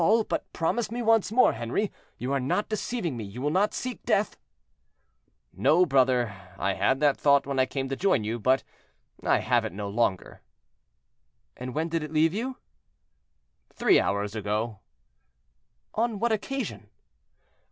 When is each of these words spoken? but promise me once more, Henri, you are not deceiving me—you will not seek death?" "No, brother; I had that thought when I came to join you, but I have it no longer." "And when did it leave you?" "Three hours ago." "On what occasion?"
but 0.27 0.51
promise 0.51 0.89
me 0.89 0.99
once 0.99 1.31
more, 1.31 1.53
Henri, 1.53 1.91
you 2.17 2.33
are 2.33 2.39
not 2.39 2.67
deceiving 2.67 3.15
me—you 3.15 3.39
will 3.39 3.51
not 3.51 3.71
seek 3.71 4.03
death?" 4.03 4.35
"No, 5.53 5.85
brother; 5.85 6.35
I 6.57 6.73
had 6.73 6.99
that 7.01 7.17
thought 7.17 7.45
when 7.45 7.59
I 7.59 7.67
came 7.67 7.87
to 7.89 7.95
join 7.95 8.23
you, 8.23 8.39
but 8.39 8.63
I 9.21 9.37
have 9.41 9.63
it 9.63 9.71
no 9.73 9.87
longer." 9.87 10.41
"And 11.55 11.75
when 11.75 11.87
did 11.87 12.01
it 12.01 12.11
leave 12.11 12.33
you?" 12.33 12.57
"Three 13.71 13.99
hours 13.99 14.33
ago." 14.33 14.79
"On 15.93 16.17
what 16.17 16.31
occasion?" 16.31 16.89